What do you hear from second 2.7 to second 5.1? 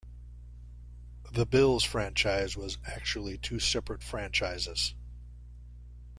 actually two separate franchises.